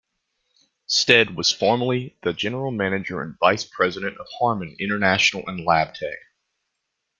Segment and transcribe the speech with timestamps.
[0.87, 6.15] Stead was formerly the General Manager and Vice President of Harman International and Labtec.